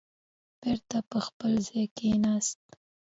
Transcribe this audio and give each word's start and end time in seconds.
بېرته 0.61 0.97
په 1.09 1.17
خپل 1.27 1.51
ځای 1.67 1.85
کېناست. 1.97 2.61